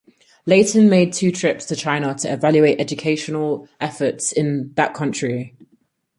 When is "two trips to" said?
1.13-1.75